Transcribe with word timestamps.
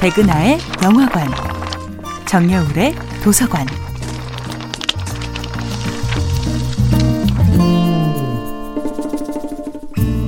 백은하의 0.00 0.58
영화관, 0.82 1.28
정여울의 2.24 2.94
도서관. 3.22 3.66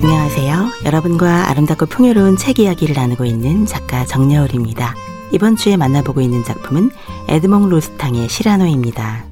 안녕하세요. 0.03 0.69
여러분과 0.85 1.49
아름답고 1.49 1.87
풍요로운 1.87 2.37
책 2.37 2.59
이야기를 2.59 2.95
나누고 2.95 3.25
있는 3.25 3.64
작가 3.64 4.05
정여울입니다. 4.05 4.95
이번 5.32 5.57
주에 5.57 5.79
만나보고 5.79 6.21
있는 6.21 6.45
작품은 6.45 6.91
에드몽 7.29 7.71
로스탕의 7.71 8.29
시라노입니다. 8.29 9.25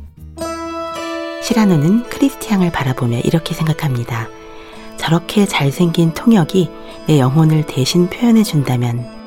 시라노는 1.43 2.04
크리스티앙을 2.04 2.72
바라보며 2.72 3.18
이렇게 3.18 3.53
생각합니다. 3.53 4.29
저렇게 4.96 5.45
잘생긴 5.45 6.14
통역이 6.14 6.71
내 7.09 7.18
영혼을 7.18 7.67
대신 7.67 8.09
표현해 8.09 8.43
준다면 8.43 9.20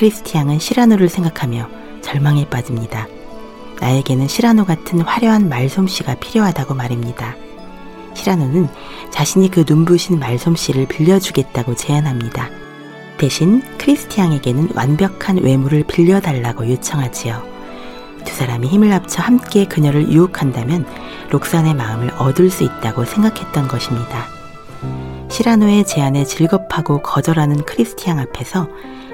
크리스티앙은 0.00 0.58
시라노를 0.58 1.10
생각하며 1.10 1.68
절망에 2.00 2.48
빠집니다. 2.48 3.06
나에게는 3.82 4.28
시라노 4.28 4.64
같은 4.64 5.02
화려한 5.02 5.50
말솜씨가 5.50 6.14
필요하다고 6.14 6.72
말입니다. 6.72 7.36
시라노는 8.14 8.68
자신이 9.10 9.50
그 9.50 9.64
눈부신 9.68 10.18
말솜씨를 10.18 10.86
빌려주겠다고 10.86 11.74
제안합니다. 11.74 12.48
대신 13.18 13.62
크리스티앙에게는 13.76 14.70
완벽한 14.74 15.36
외모를 15.36 15.84
빌려달라고 15.84 16.66
요청하지요. 16.70 17.42
두 18.24 18.34
사람이 18.34 18.68
힘을 18.68 18.94
합쳐 18.94 19.22
함께 19.22 19.66
그녀를 19.66 20.10
유혹한다면 20.10 20.86
록산의 21.28 21.74
마음을 21.74 22.10
얻을 22.16 22.48
수 22.48 22.64
있다고 22.64 23.04
생각했던 23.04 23.68
것입니다. 23.68 24.28
시라노의 25.28 25.84
제안에 25.84 26.24
즐겁하고 26.24 27.02
거절하는 27.02 27.66
크리스티앙 27.66 28.18
앞에서 28.18 28.66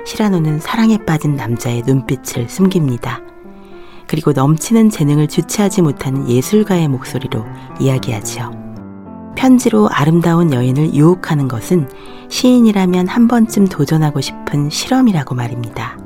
시라노는 0.06 0.60
사랑에 0.60 0.98
빠진 0.98 1.34
남자의 1.34 1.82
눈빛을 1.84 2.48
숨깁니다. 2.48 3.20
그리고 4.06 4.32
넘치는 4.32 4.88
재능을 4.88 5.26
주체하지 5.26 5.82
못하는 5.82 6.28
예술가의 6.28 6.86
목소리로 6.86 7.44
이야기하지요. 7.80 8.52
편지로 9.36 9.88
아름다운 9.90 10.52
여인을 10.52 10.94
유혹하는 10.94 11.48
것은 11.48 11.90
시인이라면 12.28 13.08
한 13.08 13.26
번쯤 13.26 13.66
도전하고 13.66 14.20
싶은 14.20 14.70
실험이라고 14.70 15.34
말입니다. 15.34 15.98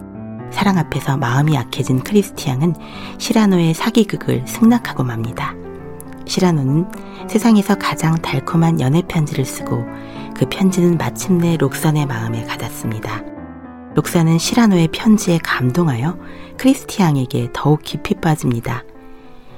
사랑 0.51 0.79
앞에서 0.79 1.19
마음이 1.19 1.55
약해진 1.55 2.03
크리스티앙은 2.03 2.75
시라노의 3.19 3.75
사기극을 3.75 4.45
승낙하고 4.47 5.05
맙니다. 5.05 5.55
시라노는 6.25 6.87
세상에서 7.29 7.75
가장 7.75 8.15
달콤한 8.15 8.81
연애 8.81 9.03
편지를 9.03 9.45
쓰고 9.45 9.85
그 10.35 10.47
편지는 10.49 10.97
마침내 10.97 11.59
록산의 11.59 12.07
마음에 12.07 12.45
가닿습니다. 12.45 13.40
록산은 13.95 14.39
시라노의 14.39 14.89
편지에 14.89 15.39
감동하여 15.39 16.17
크리스티앙에게 16.57 17.51
더욱 17.53 17.83
깊이 17.83 18.15
빠집니다. 18.15 18.85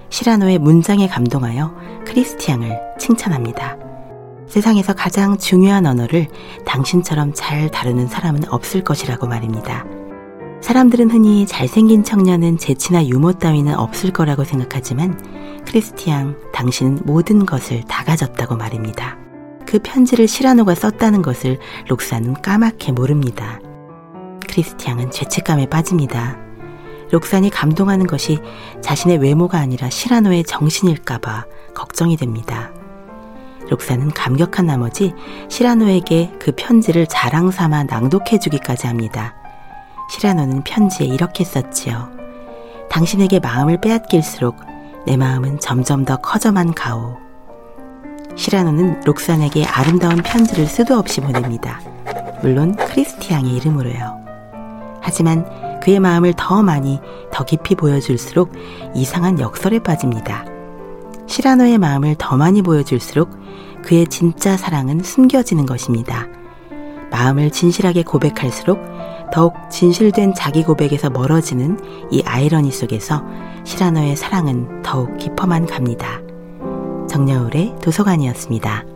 시라노의 0.08 0.58
문장에 0.58 1.06
감동하여 1.08 1.75
크리스티앙을 2.06 2.78
칭찬합니다. 2.98 3.77
세상에서 4.47 4.92
가장 4.92 5.38
중요한 5.38 5.86
언어를 5.86 6.28
당신처럼 6.66 7.33
잘 7.34 7.70
다루는 7.70 8.08
사람은 8.08 8.50
없을 8.50 8.84
것이라고 8.84 9.27
말입니다. 9.27 9.84
사람들은 10.60 11.10
흔히 11.10 11.47
잘생긴 11.47 12.05
청년은 12.05 12.58
재치나 12.58 13.06
유머 13.06 13.33
따위는 13.33 13.75
없을 13.75 14.12
거라고 14.12 14.44
생각하지만 14.44 15.19
크리스티앙, 15.66 16.38
당신은 16.53 17.00
모든 17.05 17.47
것을 17.47 17.83
다 17.84 18.05
가졌다고 18.05 18.56
말입니다. 18.56 19.19
그 19.66 19.78
편지를 19.83 20.28
시라노가 20.28 20.75
썼다는 20.75 21.22
것을 21.22 21.58
록사는 21.88 22.34
까맣게 22.42 22.92
모릅니다. 22.92 23.58
크리스티앙은 24.53 25.11
죄책감에 25.11 25.67
빠집니다. 25.67 26.36
록산이 27.11 27.50
감동하는 27.50 28.06
것이 28.06 28.38
자신의 28.82 29.19
외모가 29.19 29.59
아니라 29.59 29.88
시라노의 29.88 30.44
정신일까봐 30.44 31.47
걱정이 31.75 32.16
됩니다. 32.16 32.71
록산은 33.71 34.10
감격한 34.10 34.66
나머지 34.66 35.15
시라노에게 35.49 36.32
그 36.38 36.53
편지를 36.54 37.06
자랑 37.06 37.50
삼아 37.50 37.84
낭독해주기까지 37.84 38.87
합니다. 38.87 39.34
시라노는 40.10 40.65
편지에 40.65 41.06
이렇게 41.06 41.44
썼지요. 41.44 42.10
당신에게 42.91 43.41
마음을 43.41 43.81
빼앗길수록 43.81 44.56
내 45.06 45.16
마음은 45.16 45.60
점점 45.60 46.05
더 46.05 46.16
커져만 46.16 46.75
가오. 46.75 47.16
시라노는 48.37 49.03
록산에게 49.05 49.65
아름다운 49.65 50.16
편지를 50.16 50.66
수도 50.66 50.97
없이 50.97 51.21
보냅니다. 51.21 51.81
물론 52.43 52.76
크리스티앙의 52.76 53.55
이름으로요. 53.56 54.22
하지만 55.02 55.80
그의 55.80 56.00
마음을 56.00 56.32
더 56.36 56.62
많이, 56.62 57.00
더 57.32 57.44
깊이 57.44 57.74
보여줄수록 57.74 58.52
이상한 58.94 59.40
역설에 59.40 59.80
빠집니다. 59.80 60.46
시라노의 61.26 61.78
마음을 61.78 62.14
더 62.18 62.36
많이 62.36 62.62
보여줄수록 62.62 63.30
그의 63.82 64.06
진짜 64.06 64.56
사랑은 64.56 65.02
숨겨지는 65.02 65.66
것입니다. 65.66 66.28
마음을 67.10 67.50
진실하게 67.50 68.04
고백할수록 68.04 68.80
더욱 69.32 69.54
진실된 69.70 70.34
자기 70.34 70.62
고백에서 70.62 71.10
멀어지는 71.10 71.78
이 72.10 72.22
아이러니 72.24 72.70
속에서 72.70 73.24
시라노의 73.64 74.16
사랑은 74.16 74.82
더욱 74.82 75.16
깊어만 75.19 75.66
갑니다. 75.66 76.20
정여울의 77.08 77.76
도서관이었습니다. 77.82 78.91